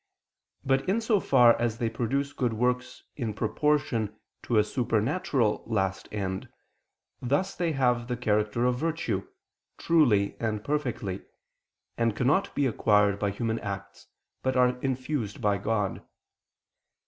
But 0.65 0.89
in 0.89 0.99
so 0.99 1.19
far 1.19 1.55
as 1.61 1.77
they 1.77 1.87
produce 1.87 2.33
good 2.33 2.53
works 2.53 3.03
in 3.15 3.35
proportion 3.35 4.15
to 4.41 4.57
a 4.57 4.63
supernatural 4.63 5.63
last 5.67 6.09
end, 6.11 6.49
thus 7.21 7.53
they 7.55 7.73
have 7.73 8.07
the 8.07 8.17
character 8.17 8.65
of 8.65 8.79
virtue, 8.79 9.27
truly 9.77 10.35
and 10.39 10.63
perfectly; 10.63 11.21
and 11.99 12.15
cannot 12.15 12.55
be 12.55 12.65
acquired 12.65 13.19
by 13.19 13.29
human 13.29 13.59
acts, 13.59 14.07
but 14.41 14.57
are 14.57 14.69
infused 14.79 15.39
by 15.39 15.59
God. 15.59 16.01